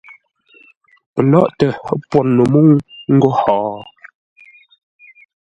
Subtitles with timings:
[1.13, 1.65] Pəlóghʼtə
[2.09, 2.71] pwor no mə́u
[3.13, 3.55] ńgó hó?